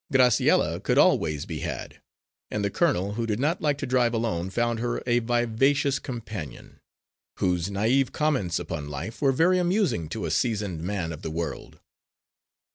Graciella 0.11 0.81
could 0.81 0.97
always 0.97 1.45
be 1.45 1.59
had, 1.59 2.01
and 2.49 2.65
the 2.65 2.71
colonel, 2.71 3.13
who 3.13 3.27
did 3.27 3.39
not 3.39 3.61
like 3.61 3.77
to 3.77 3.85
drive 3.85 4.15
alone, 4.15 4.49
found 4.49 4.79
her 4.79 5.03
a 5.05 5.19
vivacious 5.19 5.99
companion, 5.99 6.79
whose 7.37 7.69
naïve 7.69 8.11
comments 8.11 8.57
upon 8.57 8.89
life 8.89 9.21
were 9.21 9.31
very 9.31 9.59
amusing 9.59 10.09
to 10.09 10.25
a 10.25 10.31
seasoned 10.31 10.81
man 10.81 11.11
of 11.13 11.21
the 11.21 11.29
world. 11.29 11.77